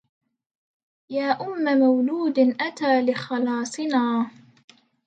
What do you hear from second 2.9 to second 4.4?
لخلاصنا